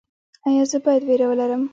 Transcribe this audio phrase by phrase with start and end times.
[0.47, 1.61] ایا زه باید ویره ولرم؟